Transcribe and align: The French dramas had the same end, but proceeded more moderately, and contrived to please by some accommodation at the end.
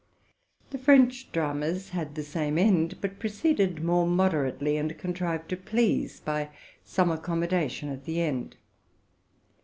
The 0.71 0.79
French 0.79 1.31
dramas 1.31 1.89
had 1.89 2.15
the 2.15 2.23
same 2.23 2.57
end, 2.57 2.99
but 3.01 3.19
proceeded 3.19 3.83
more 3.83 4.07
moderately, 4.07 4.75
and 4.75 4.97
contrived 4.97 5.47
to 5.49 5.57
please 5.57 6.19
by 6.21 6.49
some 6.83 7.11
accommodation 7.11 7.87
at 7.89 8.05
the 8.05 8.19
end. 8.19 8.55